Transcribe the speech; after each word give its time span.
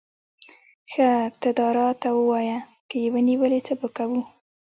ښه 0.91 1.09
ته 1.41 1.49
داراته 1.57 2.09
ووایه، 2.13 2.59
که 2.89 2.95
یې 3.03 3.09
ونیولې، 3.13 3.59
څه 3.67 3.73
به 3.79 3.87
کوو؟ 3.97 4.21